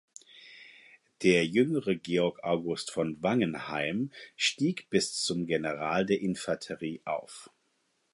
Der 1.21 1.45
jüngere 1.45 1.93
Georg 1.95 2.43
August 2.43 2.89
von 2.89 3.21
Wangenheim 3.21 4.09
stieg 4.35 4.89
bis 4.89 5.13
zum 5.13 5.45
General 5.45 6.07
der 6.07 6.21
Infanterie 6.21 7.03
auf. 7.05 7.51